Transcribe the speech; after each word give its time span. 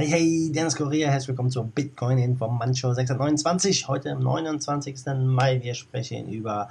Hey, 0.00 0.08
hey, 0.08 0.50
Dennis 0.50 0.76
Correa, 0.76 1.10
herzlich 1.10 1.28
willkommen 1.28 1.50
zur 1.50 1.66
Bitcoin 1.66 2.16
Information 2.16 2.94
629. 2.94 3.86
Heute 3.86 4.12
am 4.12 4.20
29. 4.20 4.96
Mai. 5.26 5.60
Wir 5.62 5.74
sprechen 5.74 6.26
über 6.30 6.70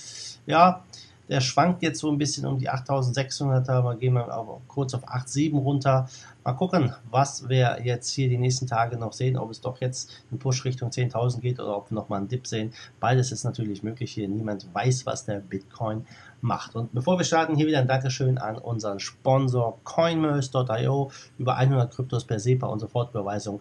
ja, 0.44 0.84
der 1.30 1.40
schwankt 1.40 1.82
jetzt 1.82 2.00
so 2.00 2.10
ein 2.10 2.18
bisschen 2.18 2.44
um 2.44 2.58
die 2.58 2.70
8600er. 2.70 3.80
Mal 3.80 3.96
gehen 3.96 4.12
wir 4.12 4.36
auch 4.36 4.60
kurz 4.68 4.92
auf 4.92 5.08
8,7 5.08 5.58
runter. 5.58 6.10
Mal 6.46 6.52
gucken, 6.52 6.94
was 7.10 7.48
wir 7.48 7.80
jetzt 7.82 8.12
hier 8.12 8.28
die 8.28 8.38
nächsten 8.38 8.68
Tage 8.68 8.96
noch 8.96 9.12
sehen. 9.12 9.36
Ob 9.36 9.50
es 9.50 9.60
doch 9.60 9.80
jetzt 9.80 10.12
ein 10.30 10.38
Push 10.38 10.64
Richtung 10.64 10.90
10.000 10.90 11.40
geht 11.40 11.58
oder 11.58 11.76
ob 11.76 11.90
wir 11.90 11.96
nochmal 11.96 12.20
einen 12.20 12.28
Dip 12.28 12.46
sehen. 12.46 12.72
Beides 13.00 13.32
ist 13.32 13.42
natürlich 13.42 13.82
möglich 13.82 14.12
hier. 14.12 14.28
Niemand 14.28 14.72
weiß, 14.72 15.06
was 15.06 15.24
der 15.24 15.40
Bitcoin 15.40 16.06
macht. 16.40 16.76
Und 16.76 16.94
bevor 16.94 17.18
wir 17.18 17.24
starten, 17.24 17.56
hier 17.56 17.66
wieder 17.66 17.80
ein 17.80 17.88
Dankeschön 17.88 18.38
an 18.38 18.58
unseren 18.58 19.00
Sponsor 19.00 19.80
CoinMerse.io. 19.82 21.10
Über 21.36 21.56
100 21.56 21.92
Kryptos 21.92 22.24
per 22.24 22.38
SEPA 22.38 22.68
und 22.68 22.78
Sofortüberweisung 22.78 23.60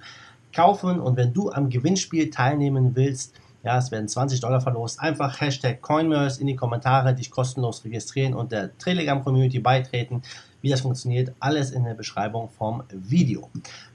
kaufen. 0.54 1.00
Und 1.00 1.18
wenn 1.18 1.34
du 1.34 1.50
am 1.50 1.72
Gewinnspiel 1.72 2.30
teilnehmen 2.30 2.96
willst, 2.96 3.34
ja, 3.66 3.80
es 3.80 3.92
werden 3.92 4.08
20 4.08 4.40
Dollar 4.40 4.62
verlost. 4.62 5.00
Einfach 5.00 5.42
Hashtag 5.42 5.82
CoinMerse 5.82 6.40
in 6.40 6.46
die 6.46 6.56
Kommentare, 6.56 7.16
dich 7.16 7.32
kostenlos 7.32 7.84
registrieren 7.84 8.36
und 8.36 8.52
der 8.52 8.78
Telegram-Community 8.78 9.58
beitreten. 9.60 10.22
Wie 10.62 10.70
das 10.70 10.82
funktioniert, 10.82 11.34
alles 11.40 11.72
in 11.72 11.84
der 11.84 11.96
Beschreibung 11.96 12.50
vom 12.50 12.84
Video. 12.90 13.50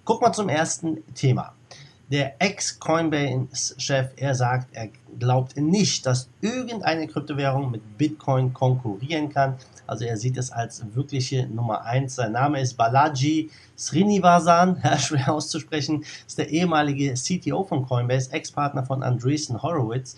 Guck 0.05 0.23
mal 0.23 0.33
zum 0.33 0.49
ersten 0.49 0.99
Thema. 1.15 1.55
Der 2.11 2.43
Ex-Coinbase-Chef, 2.43 4.11
er 4.17 4.35
sagt, 4.35 4.75
er 4.75 4.89
glaubt 5.21 5.57
nicht, 5.57 6.05
dass 6.05 6.29
irgendeine 6.41 7.07
Kryptowährung 7.07 7.71
mit 7.71 7.97
Bitcoin 7.97 8.53
konkurrieren 8.53 9.29
kann. 9.29 9.55
Also 9.91 10.05
er 10.05 10.17
sieht 10.17 10.37
es 10.37 10.53
als 10.53 10.85
wirkliche 10.95 11.49
Nummer 11.49 11.85
eins. 11.85 12.15
Sein 12.15 12.31
Name 12.31 12.61
ist 12.61 12.75
Balaji 12.75 13.51
Srinivasan, 13.77 14.81
schwer 14.99 15.33
auszusprechen, 15.33 16.05
ist 16.29 16.39
der 16.39 16.49
ehemalige 16.49 17.15
CTO 17.15 17.65
von 17.65 17.85
Coinbase, 17.85 18.33
Ex-Partner 18.33 18.85
von 18.85 19.03
Andreessen 19.03 19.61
Horowitz. 19.65 20.15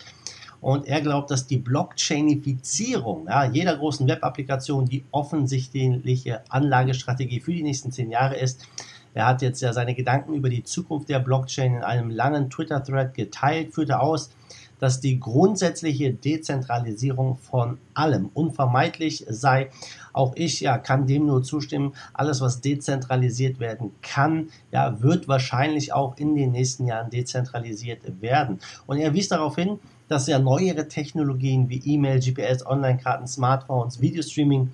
Und 0.61 0.85
er 0.85 1.01
glaubt, 1.01 1.31
dass 1.31 1.47
die 1.47 1.57
Blockchainifizierung 1.57 3.25
ja, 3.25 3.45
jeder 3.45 3.75
großen 3.75 4.07
Web-Applikation 4.07 4.85
die 4.85 5.05
offensichtliche 5.09 6.43
Anlagestrategie 6.49 7.39
für 7.39 7.53
die 7.53 7.63
nächsten 7.63 7.91
zehn 7.91 8.11
Jahre 8.11 8.35
ist. 8.35 8.67
Er 9.15 9.25
hat 9.25 9.41
jetzt 9.41 9.61
ja 9.61 9.73
seine 9.73 9.95
Gedanken 9.95 10.35
über 10.35 10.49
die 10.49 10.63
Zukunft 10.63 11.09
der 11.09 11.19
Blockchain 11.19 11.77
in 11.77 11.83
einem 11.83 12.11
langen 12.11 12.51
Twitter-Thread 12.51 13.15
geteilt, 13.15 13.73
führte 13.73 13.99
aus, 13.99 14.29
dass 14.83 14.99
die 14.99 15.17
grundsätzliche 15.17 16.13
Dezentralisierung 16.13 17.37
von 17.37 17.77
allem 17.93 18.29
unvermeidlich 18.33 19.25
sei. 19.29 19.69
Auch 20.11 20.33
ich 20.35 20.59
ja, 20.59 20.77
kann 20.77 21.07
dem 21.07 21.25
nur 21.25 21.41
zustimmen. 21.41 21.93
Alles, 22.13 22.41
was 22.41 22.59
dezentralisiert 22.59 23.61
werden 23.61 23.91
kann, 24.01 24.49
ja, 24.73 25.01
wird 25.01 25.29
wahrscheinlich 25.29 25.93
auch 25.93 26.17
in 26.17 26.35
den 26.35 26.51
nächsten 26.51 26.85
Jahren 26.85 27.09
dezentralisiert 27.09 28.21
werden. 28.21 28.59
Und 28.85 28.97
er 28.97 29.13
wies 29.13 29.29
darauf 29.29 29.55
hin, 29.55 29.79
dass 30.09 30.27
ja 30.27 30.37
neuere 30.37 30.89
Technologien 30.89 31.69
wie 31.69 31.81
E-Mail, 31.85 32.19
GPS, 32.19 32.65
Online-Karten, 32.65 33.25
Smartphones, 33.25 34.01
Videostreaming 34.01 34.69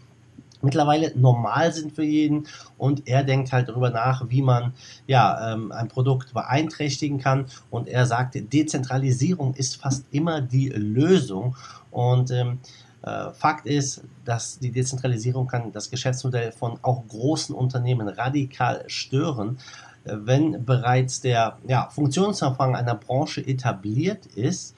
mittlerweile 0.61 1.11
normal 1.15 1.73
sind 1.73 1.93
für 1.93 2.03
jeden. 2.03 2.47
Und 2.77 3.07
er 3.07 3.23
denkt 3.23 3.51
halt 3.51 3.69
darüber 3.69 3.89
nach, 3.89 4.29
wie 4.29 4.41
man 4.41 4.73
ja 5.07 5.53
ähm, 5.53 5.71
ein 5.71 5.87
Produkt 5.87 6.33
beeinträchtigen 6.33 7.19
kann. 7.19 7.45
Und 7.69 7.87
er 7.87 8.05
sagt, 8.05 8.35
Dezentralisierung 8.53 9.53
ist 9.53 9.77
fast 9.77 10.05
immer 10.11 10.41
die 10.41 10.69
Lösung. 10.69 11.55
Und 11.91 12.31
ähm, 12.31 12.59
äh, 13.01 13.31
Fakt 13.31 13.65
ist, 13.65 14.03
dass 14.25 14.59
die 14.59 14.71
Dezentralisierung 14.71 15.47
kann 15.47 15.71
das 15.71 15.89
Geschäftsmodell 15.89 16.51
von 16.51 16.79
auch 16.81 17.07
großen 17.07 17.55
Unternehmen 17.55 18.07
radikal 18.07 18.83
stören. 18.87 19.57
Äh, 20.03 20.15
wenn 20.21 20.65
bereits 20.65 21.21
der 21.21 21.57
ja, 21.67 21.89
Funktionsumfang 21.89 22.75
einer 22.75 22.95
Branche 22.95 23.45
etabliert 23.45 24.25
ist, 24.27 24.75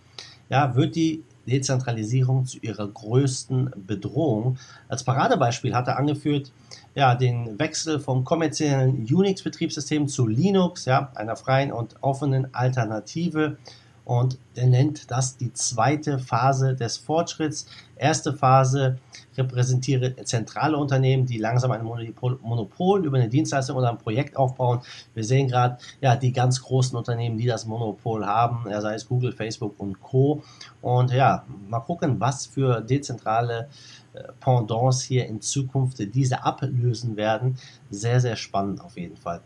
ja, 0.49 0.75
wird 0.75 0.95
die 0.95 1.23
Dezentralisierung 1.47 2.45
zu 2.45 2.59
ihrer 2.59 2.87
größten 2.87 3.71
Bedrohung. 3.87 4.57
Als 4.87 5.03
Paradebeispiel 5.03 5.73
hat 5.73 5.87
er 5.87 5.97
angeführt, 5.97 6.51
ja, 6.95 7.15
den 7.15 7.57
Wechsel 7.59 7.99
vom 7.99 8.23
kommerziellen 8.23 9.05
Unix-Betriebssystem 9.05 10.07
zu 10.07 10.27
Linux, 10.27 10.85
ja, 10.85 11.11
einer 11.15 11.35
freien 11.35 11.71
und 11.71 11.95
offenen 12.01 12.53
Alternative 12.53 13.57
und 14.05 14.37
er 14.55 14.67
nennt 14.67 15.11
das 15.11 15.37
die 15.37 15.53
zweite 15.53 16.19
Phase 16.19 16.75
des 16.75 16.97
Fortschritts. 16.97 17.67
Erste 17.95 18.33
Phase 18.33 18.97
repräsentiere 19.37 20.15
zentrale 20.23 20.75
Unternehmen, 20.75 21.25
die 21.25 21.37
langsam 21.37 21.71
ein 21.71 21.83
Monopol, 21.83 22.39
Monopol 22.41 23.05
über 23.05 23.17
eine 23.17 23.29
Dienstleistung 23.29 23.77
oder 23.77 23.89
ein 23.89 23.97
Projekt 23.97 24.35
aufbauen. 24.35 24.81
Wir 25.13 25.23
sehen 25.23 25.47
gerade 25.47 25.77
ja 26.01 26.15
die 26.15 26.33
ganz 26.33 26.61
großen 26.61 26.97
Unternehmen, 26.97 27.37
die 27.37 27.45
das 27.45 27.65
Monopol 27.65 28.25
haben, 28.25 28.69
ja, 28.69 28.81
sei 28.81 28.95
es 28.95 29.07
Google, 29.07 29.31
Facebook 29.31 29.79
und 29.79 30.01
Co. 30.01 30.41
Und 30.81 31.11
ja, 31.11 31.45
mal 31.69 31.79
gucken, 31.79 32.19
was 32.19 32.47
für 32.47 32.81
dezentrale 32.81 33.69
äh, 34.13 34.23
Pendants 34.39 35.03
hier 35.03 35.27
in 35.27 35.41
Zukunft 35.41 35.99
diese 36.13 36.43
ablösen 36.43 37.15
werden. 37.15 37.57
Sehr, 37.91 38.19
sehr 38.19 38.35
spannend 38.35 38.81
auf 38.81 38.97
jeden 38.97 39.17
Fall. 39.17 39.41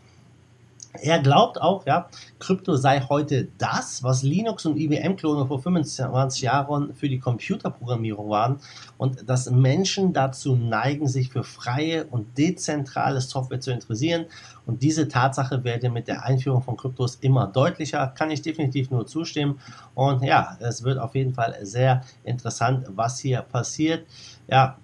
Er 1.02 1.20
glaubt 1.20 1.60
auch, 1.60 1.86
ja, 1.86 2.08
Krypto 2.38 2.76
sei 2.76 3.00
heute 3.00 3.48
das, 3.58 4.02
was 4.02 4.22
Linux 4.22 4.66
und 4.66 4.76
IBM-Klone 4.76 5.46
vor 5.46 5.60
25 5.60 6.42
Jahren 6.42 6.94
für 6.94 7.08
die 7.08 7.18
Computerprogrammierung 7.18 8.28
waren 8.28 8.60
und 8.98 9.28
dass 9.28 9.50
Menschen 9.50 10.12
dazu 10.12 10.56
neigen, 10.56 11.08
sich 11.08 11.30
für 11.30 11.44
freie 11.44 12.04
und 12.06 12.38
dezentrale 12.38 13.20
Software 13.20 13.60
zu 13.60 13.70
interessieren. 13.70 14.26
Und 14.66 14.82
diese 14.82 15.08
Tatsache 15.08 15.64
werde 15.64 15.90
mit 15.90 16.08
der 16.08 16.24
Einführung 16.24 16.62
von 16.62 16.76
Kryptos 16.76 17.16
immer 17.16 17.46
deutlicher, 17.46 18.08
kann 18.08 18.30
ich 18.30 18.42
definitiv 18.42 18.90
nur 18.90 19.06
zustimmen. 19.06 19.60
Und 19.94 20.22
ja, 20.22 20.56
es 20.60 20.82
wird 20.82 20.98
auf 20.98 21.14
jeden 21.14 21.34
Fall 21.34 21.56
sehr 21.62 22.02
interessant, 22.24 22.86
was 22.88 23.18
hier 23.18 23.42
passiert. 23.42 24.06
Ja, 24.48 24.76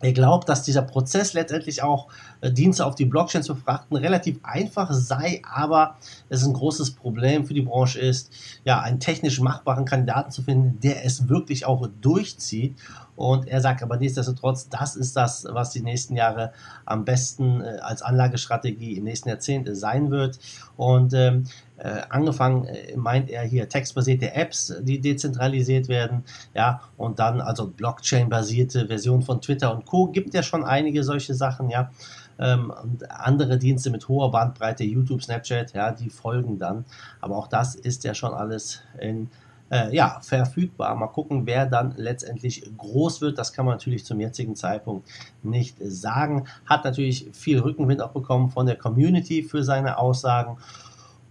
er 0.00 0.12
glaubt, 0.12 0.48
dass 0.48 0.62
dieser 0.62 0.82
Prozess 0.82 1.32
letztendlich 1.32 1.82
auch 1.82 2.08
Dienste 2.42 2.84
auf 2.84 2.94
die 2.94 3.04
Blockchain 3.04 3.42
zu 3.42 3.54
frachten 3.54 3.96
relativ 3.96 4.38
einfach 4.42 4.92
sei, 4.92 5.42
aber 5.50 5.96
es 6.28 6.44
ein 6.44 6.52
großes 6.52 6.92
Problem 6.92 7.46
für 7.46 7.54
die 7.54 7.62
Branche 7.62 7.98
ist, 7.98 8.32
ja, 8.64 8.80
einen 8.80 9.00
technisch 9.00 9.40
machbaren 9.40 9.84
Kandidaten 9.84 10.30
zu 10.30 10.42
finden, 10.42 10.80
der 10.80 11.04
es 11.04 11.28
wirklich 11.28 11.66
auch 11.66 11.88
durchzieht. 12.00 12.76
Und 13.16 13.48
er 13.48 13.62
sagt 13.62 13.82
aber 13.82 13.96
nichtsdestotrotz, 13.96 14.68
das 14.68 14.94
ist 14.94 15.16
das, 15.16 15.46
was 15.50 15.70
die 15.70 15.80
nächsten 15.80 16.14
Jahre 16.16 16.52
am 16.84 17.06
besten 17.06 17.62
äh, 17.62 17.78
als 17.80 18.02
Anlagestrategie 18.02 18.98
im 18.98 19.04
nächsten 19.04 19.30
Jahrzehnt 19.30 19.68
sein 19.74 20.10
wird. 20.10 20.38
Und 20.76 21.14
ähm, 21.14 21.44
äh, 21.78 22.02
angefangen 22.08 22.66
äh, 22.66 22.96
meint 22.96 23.30
er 23.30 23.42
hier 23.42 23.68
textbasierte 23.68 24.34
Apps, 24.34 24.74
die 24.80 25.00
dezentralisiert 25.00 25.88
werden, 25.88 26.24
ja, 26.54 26.80
und 26.96 27.18
dann 27.18 27.40
also 27.40 27.68
Blockchain-basierte 27.68 28.86
Version 28.86 29.22
von 29.22 29.40
Twitter 29.40 29.74
und 29.74 29.86
Co. 29.86 30.06
gibt 30.06 30.34
ja 30.34 30.42
schon 30.42 30.64
einige 30.64 31.04
solche 31.04 31.34
Sachen, 31.34 31.70
ja. 31.70 31.90
Ähm, 32.38 32.72
und 32.82 33.10
andere 33.10 33.58
Dienste 33.58 33.90
mit 33.90 34.08
hoher 34.08 34.30
Bandbreite, 34.30 34.84
YouTube, 34.84 35.22
Snapchat, 35.22 35.72
ja, 35.72 35.92
die 35.92 36.10
folgen 36.10 36.58
dann. 36.58 36.84
Aber 37.20 37.36
auch 37.36 37.48
das 37.48 37.74
ist 37.74 38.04
ja 38.04 38.14
schon 38.14 38.34
alles 38.34 38.82
in 39.00 39.30
äh, 39.70 39.94
ja, 39.94 40.20
verfügbar. 40.22 40.94
Mal 40.94 41.08
gucken, 41.08 41.46
wer 41.46 41.66
dann 41.66 41.94
letztendlich 41.96 42.70
groß 42.76 43.20
wird. 43.20 43.38
Das 43.38 43.52
kann 43.52 43.66
man 43.66 43.74
natürlich 43.74 44.04
zum 44.04 44.20
jetzigen 44.20 44.54
Zeitpunkt 44.54 45.08
nicht 45.42 45.76
sagen. 45.80 46.46
Hat 46.66 46.84
natürlich 46.84 47.28
viel 47.32 47.58
Rückenwind 47.58 48.00
auch 48.02 48.12
bekommen 48.12 48.50
von 48.50 48.66
der 48.66 48.76
Community 48.76 49.42
für 49.42 49.64
seine 49.64 49.98
Aussagen. 49.98 50.58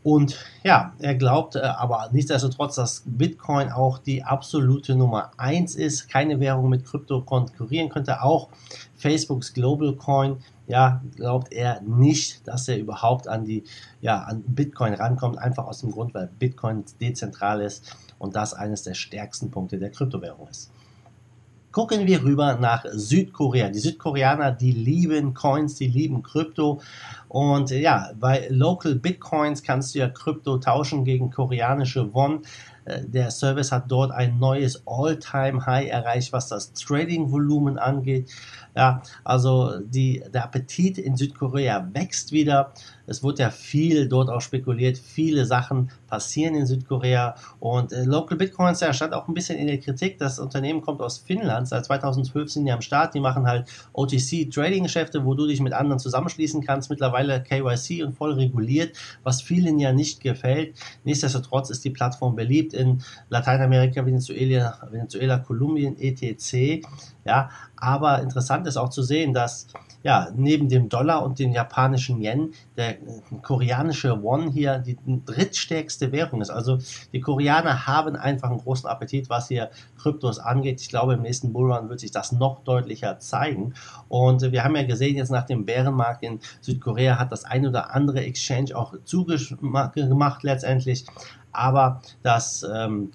Und 0.04 0.38
ja, 0.64 0.94
er 1.00 1.16
glaubt 1.16 1.56
äh, 1.56 1.62
aber 1.62 2.10
nichtsdestotrotz, 2.12 2.76
dass 2.76 3.02
Bitcoin 3.06 3.72
auch 3.72 3.98
die 3.98 4.24
absolute 4.24 4.96
Nummer 4.96 5.32
eins 5.38 5.74
ist. 5.76 6.10
Keine 6.10 6.40
Währung 6.40 6.70
mit 6.70 6.86
Krypto 6.86 7.22
konkurrieren 7.22 7.90
könnte. 7.90 8.22
Auch 8.22 8.50
Facebooks 8.98 9.54
Global 9.54 9.94
Coin, 9.96 10.38
ja, 10.68 11.02
glaubt 11.16 11.54
er 11.54 11.82
nicht, 11.82 12.48
dass 12.48 12.68
er 12.68 12.78
überhaupt 12.78 13.28
an 13.28 13.46
die, 13.46 13.64
ja, 14.02 14.20
an 14.24 14.44
Bitcoin 14.48 14.94
rankommt. 14.94 15.38
Einfach 15.38 15.66
aus 15.66 15.82
dem 15.82 15.92
Grund, 15.92 16.14
weil 16.14 16.30
Bitcoin 16.40 16.84
dezentral 17.00 17.62
ist 17.62 17.96
und 18.18 18.36
das 18.36 18.54
eines 18.54 18.84
der 18.84 18.94
stärksten 18.94 19.52
Punkte 19.52 19.78
der 19.78 19.92
Kryptowährung 19.92 20.48
ist. 20.48 20.72
Gucken 21.72 22.08
wir 22.08 22.24
rüber 22.24 22.56
nach 22.56 22.86
Südkorea. 22.90 23.68
Die 23.68 23.80
Südkoreaner, 23.80 24.54
die 24.54 24.72
lieben 24.72 25.34
Coins, 25.34 25.76
die 25.76 25.88
lieben 25.88 26.24
Krypto. 26.24 26.80
Und 27.28 27.70
ja, 27.70 28.12
bei 28.18 28.48
Local 28.50 28.96
Bitcoins 28.96 29.62
kannst 29.62 29.94
du 29.94 30.00
ja 30.00 30.08
Krypto 30.08 30.58
tauschen 30.58 31.04
gegen 31.04 31.32
koreanische 31.32 32.14
Won. 32.14 32.44
Der 32.86 33.32
Service 33.32 33.72
hat 33.72 33.86
dort 33.92 34.12
ein 34.12 34.38
neues 34.38 34.84
All-Time-High 34.86 35.90
erreicht, 35.90 36.34
was 36.34 36.50
das 36.50 36.74
Trading-Volumen 36.74 37.80
angeht. 37.80 38.30
Ja, 38.76 39.02
also 39.24 39.80
die, 39.80 40.22
der 40.34 40.44
Appetit 40.44 40.98
in 40.98 41.16
Südkorea 41.16 41.90
wächst 41.94 42.34
wieder. 42.34 42.74
Es 43.08 43.24
wird 43.24 43.40
ja 43.40 43.50
viel 43.50 44.10
dort 44.10 44.30
auch 44.30 44.42
spekuliert. 44.42 44.98
Viele 44.98 45.46
Sachen 45.46 45.92
passieren 46.08 46.56
in 46.56 46.66
Südkorea. 46.66 47.36
Und 47.60 47.94
äh, 47.94 48.04
Local 48.04 48.38
Bitcoins, 48.38 48.82
ja, 48.82 48.92
stand 48.92 49.14
auch 49.14 49.28
ein 49.28 49.34
bisschen 49.34 49.58
in 49.58 49.68
der 49.68 49.80
Kritik. 49.80 50.18
Das 50.18 50.40
Unternehmen 50.40 50.82
kommt 50.82 51.02
aus 51.02 51.20
Finnland. 51.20 51.70
Seit 51.70 51.86
2012 51.86 52.52
sind 52.52 52.66
die 52.66 52.72
am 52.72 52.82
Start. 52.82 53.14
Die 53.14 53.22
machen 53.22 53.48
halt 53.48 53.70
OTC-Trading-Geschäfte, 53.94 55.24
wo 55.24 55.36
du 55.36 55.48
dich 55.48 55.62
mit 55.62 55.72
anderen 55.72 56.00
zusammenschließen 56.00 56.62
kannst. 56.66 56.90
Mittlerweile 56.90 57.42
KYC 57.42 58.04
und 58.04 58.14
voll 58.14 58.34
reguliert, 58.34 58.98
was 59.24 59.42
vielen 59.42 59.80
ja 59.80 59.94
nicht 59.94 60.20
gefällt. 60.20 60.76
Nichtsdestotrotz 61.06 61.70
ist 61.70 61.86
die 61.86 61.92
Plattform 61.92 62.36
beliebt 62.36 62.74
in 62.76 63.00
Lateinamerika, 63.30 64.02
Venezuela, 64.02 64.78
Venezuela 64.92 65.40
Kolumbien, 65.40 65.96
etc. 66.00 66.82
Ja, 67.26 67.50
aber 67.76 68.22
interessant 68.22 68.68
ist 68.68 68.78
auch 68.78 68.90
zu 68.90 69.02
sehen, 69.02 69.34
dass 69.34 69.68
ja, 70.04 70.28
neben 70.36 70.70
dem 70.70 70.88
Dollar 70.88 71.24
und 71.24 71.40
dem 71.40 71.52
japanischen 71.52 72.22
Yen 72.22 72.54
der 72.78 73.02
äh, 73.02 73.22
koreanische 73.42 74.22
Won 74.22 74.52
hier 74.52 74.78
die 74.78 75.00
drittstärkste 75.26 76.12
Währung 76.12 76.42
ist. 76.42 76.52
Also 76.52 76.78
die 77.12 77.22
Koreaner 77.22 77.88
haben 77.88 78.16
einfach 78.16 78.52
einen 78.52 78.60
großen 78.60 78.88
Appetit, 78.88 79.32
was 79.32 79.48
hier 79.48 79.72
Kryptos 79.98 80.38
angeht. 80.38 80.80
Ich 80.80 80.90
glaube, 80.90 81.16
im 81.16 81.24
nächsten 81.24 81.52
Bullrun 81.52 81.90
wird 81.90 82.00
sich 82.00 82.12
das 82.12 82.32
noch 82.32 82.64
deutlicher 82.64 83.18
zeigen. 83.18 83.74
Und 84.08 84.44
wir 84.52 84.64
haben 84.64 84.76
ja 84.76 84.84
gesehen, 84.84 85.16
jetzt 85.16 85.32
nach 85.32 85.48
dem 85.48 85.66
Bärenmarkt 85.66 86.22
in 86.22 86.40
Südkorea 86.62 87.18
hat 87.18 87.32
das 87.32 87.44
ein 87.44 87.66
oder 87.66 87.96
andere 87.96 88.24
Exchange 88.24 88.78
auch 88.78 88.94
zugemacht 89.06 90.44
letztendlich. 90.44 91.06
Aber 91.52 92.02
das 92.22 92.64
ähm, 92.72 93.10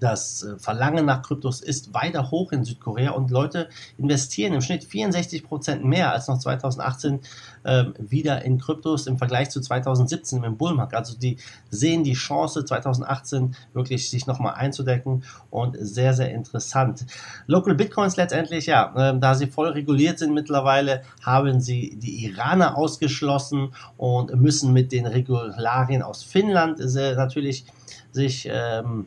das 0.00 0.42
äh, 0.42 0.58
Verlangen 0.58 1.06
nach 1.06 1.22
Kryptos 1.22 1.60
ist 1.60 1.94
weiter 1.94 2.30
hoch 2.30 2.52
in 2.52 2.64
Südkorea 2.64 3.12
und 3.12 3.30
Leute 3.30 3.68
investieren 3.98 4.52
im 4.52 4.60
Schnitt 4.60 4.84
64 4.84 5.44
Prozent 5.44 5.84
mehr 5.84 6.12
als 6.12 6.28
noch 6.28 6.38
2018 6.38 7.20
äh, 7.64 7.84
wieder 7.98 8.42
in 8.44 8.58
Kryptos 8.58 9.06
im 9.06 9.18
Vergleich 9.18 9.50
zu 9.50 9.60
2017 9.60 10.44
im 10.44 10.56
Bullmarkt. 10.56 10.94
Also 10.94 11.16
die 11.18 11.38
sehen 11.70 12.04
die 12.04 12.14
Chance 12.14 12.64
2018 12.64 13.56
wirklich 13.72 14.10
sich 14.10 14.26
nochmal 14.26 14.54
einzudecken 14.54 15.24
und 15.50 15.76
sehr, 15.80 16.14
sehr 16.14 16.32
interessant. 16.32 17.06
Local 17.46 17.74
Bitcoins 17.74 18.16
letztendlich, 18.16 18.66
ja, 18.66 18.92
äh, 19.10 19.18
da 19.18 19.34
sie 19.34 19.46
voll 19.46 19.68
reguliert 19.70 20.18
sind 20.18 20.32
mittlerweile, 20.34 21.02
haben 21.22 21.60
sie 21.60 21.96
die 21.96 22.24
Iraner 22.24 22.76
ausgeschlossen 22.76 23.74
und 23.96 24.34
müssen 24.34 24.72
mit 24.72 24.92
den 24.92 25.06
Regularien 25.06 26.02
aus 26.02 26.22
Finnland 26.22 26.80
äh, 26.80 27.14
natürlich 27.14 27.66
sich 28.12 28.48
ähm, 28.50 29.06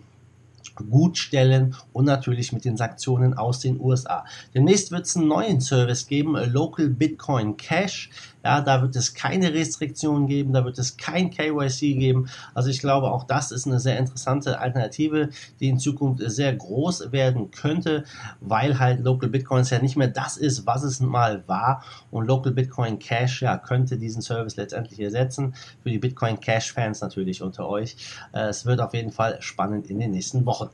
gut 0.75 1.17
stellen 1.17 1.75
und 1.93 2.05
natürlich 2.05 2.53
mit 2.53 2.65
den 2.65 2.77
Sanktionen 2.77 3.33
aus 3.33 3.59
den 3.59 3.79
USA. 3.79 4.25
Demnächst 4.53 4.91
wird 4.91 5.05
es 5.05 5.15
einen 5.15 5.27
neuen 5.27 5.61
Service 5.61 6.07
geben, 6.07 6.35
Local 6.51 6.89
Bitcoin 6.89 7.57
Cash. 7.57 8.09
Ja, 8.43 8.61
da 8.61 8.81
wird 8.81 8.95
es 8.95 9.13
keine 9.13 9.53
Restriktionen 9.53 10.25
geben, 10.27 10.53
da 10.53 10.63
wird 10.63 10.79
es 10.79 10.95
kein 10.95 11.29
KYC 11.29 11.95
geben. 11.95 12.29
Also 12.53 12.69
ich 12.69 12.79
glaube, 12.79 13.11
auch 13.11 13.25
das 13.25 13.51
ist 13.51 13.67
eine 13.67 13.81
sehr 13.81 13.99
interessante 13.99 14.59
Alternative, 14.59 15.29
die 15.59 15.67
in 15.67 15.77
Zukunft 15.77 16.23
sehr 16.25 16.55
groß 16.55 17.11
werden 17.11 17.51
könnte, 17.51 18.05
weil 18.39 18.79
halt 18.79 19.01
Local 19.01 19.29
Bitcoins 19.29 19.71
ja 19.71 19.81
nicht 19.81 19.97
mehr 19.97 20.07
das 20.07 20.37
ist, 20.37 20.65
was 20.65 20.83
es 20.83 21.01
mal 21.01 21.43
war. 21.47 21.83
Und 22.11 22.27
Local 22.27 22.53
Bitcoin 22.53 22.97
Cash 22.97 23.41
ja 23.41 23.57
könnte 23.57 23.97
diesen 23.97 24.21
Service 24.21 24.55
letztendlich 24.55 25.01
ersetzen. 25.01 25.53
Für 25.83 25.89
die 25.89 25.99
Bitcoin 25.99 26.39
Cash 26.39 26.71
Fans 26.71 27.01
natürlich 27.01 27.41
unter 27.41 27.67
euch. 27.67 27.97
Äh, 28.31 28.47
es 28.47 28.65
wird 28.65 28.79
auf 28.79 28.93
jeden 28.93 29.11
Fall 29.11 29.41
spannend 29.41 29.89
in 29.89 29.99
den 29.99 30.11
nächsten 30.11 30.45
Wochen. 30.45 30.68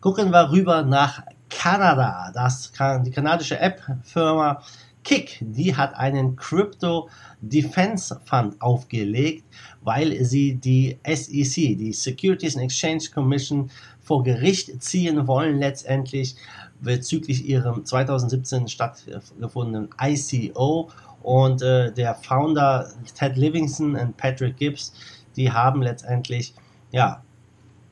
Gucken 0.00 0.30
wir 0.30 0.50
rüber 0.50 0.82
nach 0.82 1.22
Kanada. 1.50 2.30
Das, 2.32 2.72
die 3.04 3.10
kanadische 3.10 3.58
App-Firma 3.58 4.62
Kick, 5.04 5.38
die 5.40 5.76
hat 5.76 5.94
einen 5.94 6.36
Crypto 6.36 7.10
Defense 7.42 8.18
Fund 8.24 8.60
aufgelegt, 8.62 9.44
weil 9.82 10.24
sie 10.24 10.54
die 10.54 10.98
SEC, 11.04 11.76
die 11.76 11.92
Securities 11.92 12.56
and 12.56 12.64
Exchange 12.64 13.04
Commission, 13.12 13.70
vor 14.00 14.22
Gericht 14.22 14.82
ziehen 14.82 15.26
wollen 15.26 15.58
letztendlich 15.58 16.34
bezüglich 16.80 17.44
ihrem 17.44 17.84
2017 17.84 18.68
stattgefundenen 18.68 19.90
ICO 20.02 20.90
und 21.22 21.60
äh, 21.60 21.92
der 21.92 22.14
Founder 22.14 22.90
Ted 23.18 23.36
Livingston 23.36 23.96
und 23.96 24.16
Patrick 24.16 24.56
Gibbs, 24.56 24.94
die 25.36 25.52
haben 25.52 25.82
letztendlich 25.82 26.54
ja 26.90 27.22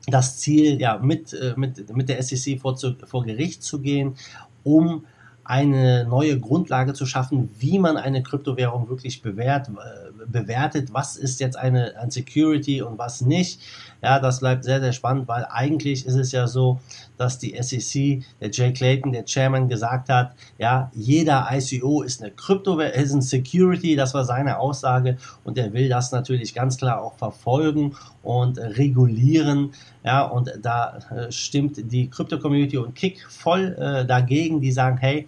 das 0.07 0.39
Ziel, 0.39 0.79
ja, 0.79 0.97
mit, 0.97 1.33
äh, 1.33 1.53
mit, 1.55 1.95
mit 1.95 2.09
der 2.09 2.21
SEC 2.23 2.59
vor, 2.59 2.75
zu, 2.75 2.95
vor 3.05 3.25
Gericht 3.25 3.63
zu 3.63 3.79
gehen, 3.79 4.15
um 4.63 5.05
eine 5.49 6.05
neue 6.05 6.39
Grundlage 6.39 6.93
zu 6.93 7.07
schaffen, 7.07 7.49
wie 7.57 7.79
man 7.79 7.97
eine 7.97 8.21
Kryptowährung 8.21 8.87
wirklich 8.87 9.23
bewährt, 9.23 9.69
äh, 9.69 10.25
bewertet, 10.27 10.93
was 10.93 11.17
ist 11.17 11.39
jetzt 11.39 11.57
eine, 11.57 11.97
ein 11.97 12.11
Security 12.11 12.83
und 12.83 12.99
was 12.99 13.21
nicht. 13.21 13.59
Ja, 14.01 14.19
das 14.19 14.39
bleibt 14.39 14.63
sehr, 14.63 14.79
sehr 14.79 14.93
spannend, 14.93 15.27
weil 15.27 15.45
eigentlich 15.49 16.05
ist 16.05 16.15
es 16.15 16.31
ja 16.31 16.47
so, 16.47 16.79
dass 17.17 17.37
die 17.37 17.55
SEC, 17.61 18.23
der 18.39 18.49
Jay 18.51 18.71
Clayton, 18.71 19.11
der 19.11 19.25
Chairman, 19.25 19.67
gesagt 19.67 20.09
hat, 20.09 20.33
ja, 20.57 20.89
jeder 20.93 21.47
ICO 21.51 22.01
ist 22.01 22.21
eine 22.21 22.31
Kryptowährung, 22.31 22.93
ist 22.93 23.13
ein 23.13 23.21
Security, 23.21 23.95
das 23.95 24.13
war 24.13 24.23
seine 24.23 24.57
Aussage 24.59 25.17
und 25.43 25.57
er 25.57 25.73
will 25.73 25.89
das 25.89 26.11
natürlich 26.11 26.53
ganz 26.53 26.77
klar 26.77 27.01
auch 27.01 27.15
verfolgen 27.17 27.95
und 28.23 28.57
regulieren. 28.57 29.73
Ja, 30.03 30.23
und 30.23 30.51
da 30.61 30.99
äh, 31.11 31.31
stimmt 31.31 31.91
die 31.91 32.09
Krypto-Community 32.09 32.77
und 32.77 32.95
Kick 32.95 33.25
voll 33.29 33.75
äh, 33.77 34.05
dagegen, 34.05 34.61
die 34.61 34.71
sagen, 34.71 34.97
hey, 34.97 35.27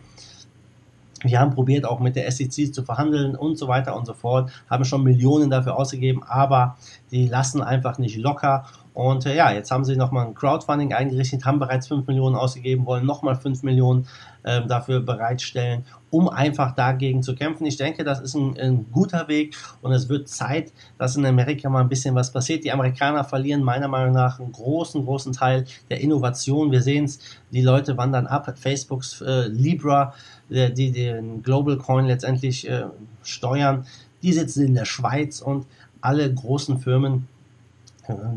wir 1.23 1.39
haben 1.39 1.51
probiert, 1.51 1.85
auch 1.85 2.00
mit 2.00 2.15
der 2.15 2.29
SEC 2.31 2.73
zu 2.73 2.83
verhandeln 2.83 3.35
und 3.35 3.57
so 3.57 3.68
weiter 3.68 3.95
und 3.95 4.06
so 4.06 4.13
fort, 4.13 4.51
haben 4.69 4.85
schon 4.85 5.03
Millionen 5.03 5.50
dafür 5.50 5.75
ausgegeben, 5.77 6.23
aber 6.23 6.77
die 7.12 7.27
lassen 7.27 7.62
einfach 7.62 7.97
nicht 7.97 8.18
locker. 8.18 8.65
Und 8.94 9.26
äh, 9.26 9.36
ja, 9.36 9.52
jetzt 9.52 9.72
haben 9.72 9.86
sie 9.86 9.96
nochmal 9.96 10.28
ein 10.28 10.34
Crowdfunding 10.34 10.94
eingerichtet, 10.94 11.46
haben 11.46 11.60
bereits 11.60 11.88
5 11.88 12.08
Millionen 12.08 12.36
ausgegeben, 12.36 12.86
wollen 12.86 13.06
nochmal 13.06 13.36
5 13.36 13.64
Millionen 13.64 14.08
äh, 14.44 14.66
dafür 14.66 15.00
bereitstellen, 15.00 15.86
um 16.10 16.28
einfach 16.28 16.76
dagegen 16.76 17.24
zu 17.24 17.36
kämpfen. 17.36 17.66
Ich 17.66 17.78
denke, 17.78 18.04
das 18.04 18.20
ist 18.20 18.36
ein, 18.36 18.58
ein, 18.60 18.86
guter 18.92 19.28
Weg 19.30 19.56
und 19.82 19.94
es 19.94 20.10
wird 20.10 20.28
Zeit, 20.28 20.74
dass 20.98 21.16
in 21.16 21.26
Amerika 21.26 21.70
mal 21.70 21.82
ein 21.82 21.90
bisschen 21.90 22.16
was 22.16 22.32
passiert. 22.32 22.66
Die 22.66 22.72
Amerikaner 22.72 23.24
verlieren 23.24 23.64
meiner 23.64 23.88
Meinung 23.88 24.14
nach 24.14 24.40
einen 24.40 24.52
großen, 24.52 25.06
großen 25.06 25.32
Teil 25.32 25.66
der 25.90 26.02
Innovation. 26.02 26.72
Wir 26.72 26.82
sehen 26.82 27.06
es, 27.06 27.20
die 27.52 27.62
Leute 27.62 27.98
wandern 27.98 28.28
ab. 28.28 28.54
Facebooks 28.58 29.22
äh, 29.22 29.48
Libra 29.48 30.14
die 30.52 30.92
den 30.92 31.42
Global 31.44 31.78
Coin 31.78 32.06
letztendlich 32.06 32.69
äh, 32.69 32.86
steuern, 33.24 33.86
die 34.21 34.33
sitzen 34.33 34.66
in 34.66 34.74
der 34.74 34.86
Schweiz 34.86 35.42
und 35.42 35.66
alle 36.02 36.31
großen 36.33 36.80
Firmen, 36.80 37.28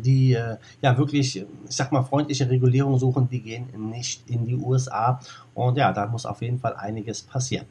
die 0.03 0.35
äh, 0.35 0.57
ja 0.83 0.97
wirklich, 0.97 1.37
ich 1.37 1.47
sag 1.69 1.93
mal, 1.93 2.03
freundliche 2.03 2.49
Regulierung 2.49 2.99
suchen, 2.99 3.29
die 3.29 3.41
gehen 3.41 3.69
nicht 3.91 4.29
in 4.29 4.45
die 4.45 4.57
USA. 4.57 5.21
Und 5.55 5.77
ja, 5.77 5.93
da 5.93 6.07
muss 6.07 6.27
auf 6.27 6.43
jeden 6.43 6.59
Fall 6.59 6.75
einiges 6.77 7.23
passieren. 7.23 7.67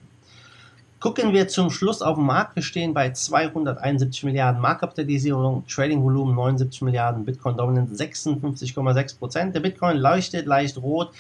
Gucken 1.04 1.34
wir 1.34 1.50
zum 1.50 1.70
Schluss 1.70 2.02
auf 2.02 2.16
den 2.16 2.26
Markt. 2.26 2.56
Wir 2.56 2.64
stehen 2.64 2.94
bei 2.94 3.12
271 3.12 4.24
Milliarden 4.24 4.62
Marktkapitalisierung, 4.62 5.66
Trading-Volumen 5.68 6.34
79 6.34 6.82
Milliarden, 6.82 7.26
Bitcoin 7.26 7.58
Dominance 7.58 8.02
56,6 8.02 9.20
Prozent. 9.20 9.54
Der 9.54 9.60
Bitcoin 9.60 9.98
leuchtet 9.98 10.46
leicht 10.46 10.78
rot, 10.78 11.12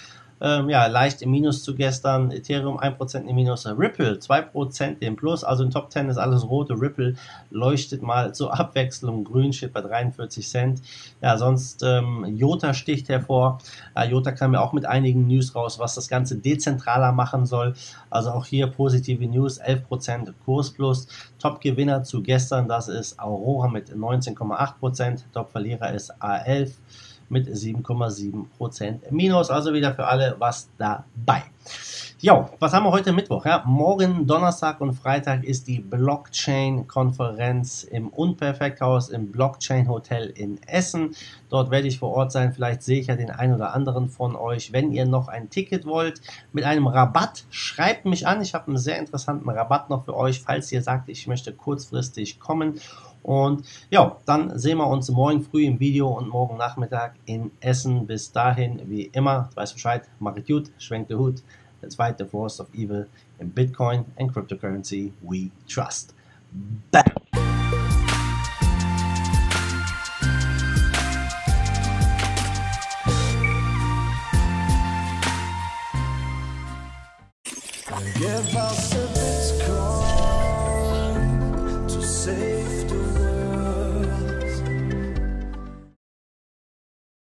ähm, 0.43 0.69
ja, 0.69 0.87
leicht 0.87 1.21
im 1.21 1.31
Minus 1.31 1.63
zu 1.63 1.73
gestern. 1.73 2.29
Ethereum 2.29 2.77
1% 2.77 3.27
im 3.27 3.35
Minus. 3.35 3.65
Ripple 3.65 4.15
2% 4.15 4.97
im 4.99 5.15
Plus. 5.15 5.45
Also 5.45 5.63
in 5.63 5.71
Top 5.71 5.89
10 5.89 6.09
ist 6.09 6.17
alles 6.17 6.43
rote. 6.43 6.73
Ripple 6.73 7.15
leuchtet 7.49 8.01
mal 8.01 8.35
zur 8.35 8.53
Abwechslung. 8.59 9.23
Grün 9.23 9.53
steht 9.53 9.71
bei 9.71 9.79
43 9.79 10.45
Cent. 10.45 10.81
Ja, 11.21 11.37
sonst 11.37 11.81
ähm, 11.83 12.25
Jota 12.35 12.73
sticht 12.73 13.07
hervor. 13.07 13.59
Äh, 13.95 14.09
Jota 14.09 14.33
kam 14.33 14.53
ja 14.53 14.59
auch 14.59 14.73
mit 14.73 14.85
einigen 14.85 15.27
News 15.27 15.55
raus, 15.55 15.79
was 15.79 15.95
das 15.95 16.09
Ganze 16.09 16.35
dezentraler 16.35 17.13
machen 17.13 17.45
soll. 17.45 17.73
Also 18.09 18.31
auch 18.31 18.45
hier 18.45 18.67
positive 18.67 19.25
News. 19.25 19.61
11% 19.61 20.33
Kurs 20.43 20.71
plus. 20.71 21.07
Top-Gewinner 21.39 22.03
zu 22.03 22.21
gestern, 22.21 22.67
das 22.67 22.89
ist 22.89 23.17
Aurora 23.17 23.69
mit 23.69 23.91
19,8%. 23.91 25.23
Top-Verlierer 25.33 25.93
ist 25.93 26.13
A11 26.21 26.73
mit 27.33 27.47
7,7% 27.47 29.11
Minus. 29.11 29.49
Also 29.49 29.73
wieder 29.73 29.93
für 29.93 30.05
alle 30.07 30.35
was 30.39 30.69
dabei. 30.77 31.43
Ja, 32.23 32.49
was 32.59 32.71
haben 32.71 32.85
wir 32.85 32.91
heute 32.91 33.11
Mittwoch? 33.11 33.45
Ja? 33.45 33.63
Morgen 33.65 34.25
Donnerstag 34.25 34.79
und 34.79 34.93
Freitag 34.93 35.43
ist 35.43 35.67
die 35.67 35.81
Blockchain-Konferenz 35.81 37.83
im 37.83 38.07
Unperfekthaus 38.07 39.09
im 39.09 39.29
Blockchain 39.29 39.89
Hotel 39.89 40.27
in 40.27 40.63
Essen. 40.63 41.17
Dort 41.49 41.69
werde 41.69 41.89
ich 41.89 41.99
vor 41.99 42.11
Ort 42.11 42.31
sein. 42.31 42.53
Vielleicht 42.53 42.81
sehe 42.81 43.01
ich 43.01 43.07
ja 43.07 43.17
den 43.17 43.29
einen 43.29 43.55
oder 43.55 43.73
anderen 43.73 44.07
von 44.07 44.37
euch. 44.37 44.71
Wenn 44.71 44.93
ihr 44.93 45.05
noch 45.05 45.27
ein 45.27 45.49
Ticket 45.49 45.85
wollt 45.85 46.21
mit 46.53 46.63
einem 46.63 46.87
Rabatt, 46.87 47.43
schreibt 47.49 48.05
mich 48.05 48.25
an. 48.25 48.41
Ich 48.41 48.53
habe 48.53 48.67
einen 48.67 48.77
sehr 48.77 48.99
interessanten 48.99 49.49
Rabatt 49.49 49.89
noch 49.89 50.05
für 50.05 50.15
euch, 50.15 50.39
falls 50.39 50.71
ihr 50.71 50.81
sagt, 50.81 51.09
ich 51.09 51.27
möchte 51.27 51.51
kurzfristig 51.51 52.39
kommen. 52.39 52.79
Und 53.23 53.65
ja, 53.89 54.17
dann 54.25 54.59
sehen 54.59 54.77
wir 54.77 54.87
uns 54.87 55.09
morgen 55.09 55.41
früh 55.41 55.65
im 55.65 55.79
Video 55.79 56.09
und 56.09 56.27
morgen 56.27 56.57
Nachmittag 56.57 57.15
in 57.25 57.51
Essen. 57.61 58.05
Bis 58.05 58.31
dahin, 58.31 58.81
wie 58.89 59.03
immer, 59.03 59.49
weißt 59.55 59.73
Bescheid, 59.73 60.03
macht 60.19 60.45
gut, 60.45 60.71
schwenkt 60.77 61.09
den 61.09 61.17
Hut. 61.17 61.41
Let's 61.83 61.95
fight 61.95 62.17
the 62.17 62.25
force 62.25 62.59
of 62.59 62.69
evil 62.73 63.05
in 63.39 63.51
Bitcoin 63.51 64.05
and 64.17 64.33
cryptocurrency 64.33 65.11
we 65.21 65.51
trust. 65.67 66.13
Bye. 66.91 67.02